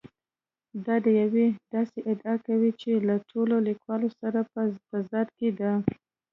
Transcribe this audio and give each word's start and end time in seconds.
دا 0.85 0.95
یوه 1.21 1.45
داسې 1.73 1.99
ادعا 2.11 2.35
ده 2.61 2.69
چې 2.81 2.91
له 3.07 3.15
ټولو 3.29 3.55
لیکونو 3.67 4.07
سره 4.19 4.39
په 4.51 4.61
تضاد 4.89 5.27
کې 5.37 5.49
ده. 5.59 5.71